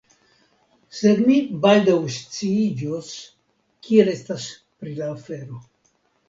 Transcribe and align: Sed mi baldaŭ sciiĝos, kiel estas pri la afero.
Sed 0.99 1.19
mi 1.27 1.35
baldaŭ 1.65 1.97
sciiĝos, 2.15 3.11
kiel 3.89 4.11
estas 4.15 4.49
pri 4.81 4.97
la 5.03 5.13
afero. 5.19 5.63